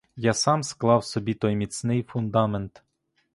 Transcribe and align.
Я 0.15 0.33
сам 0.33 0.63
склав 0.63 1.05
собі 1.05 1.33
той 1.33 1.55
міцний 1.55 2.03
фундамент. 2.03 2.83